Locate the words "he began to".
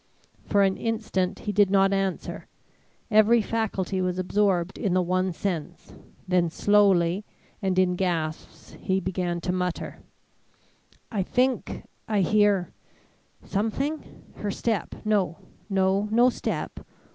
8.79-9.51